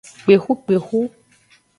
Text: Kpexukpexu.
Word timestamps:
Kpexukpexu. 0.23 0.99